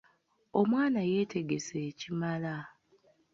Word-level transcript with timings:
Omwana 0.59 0.99
yeetegese 1.11 1.75
ekimala. 1.89 2.55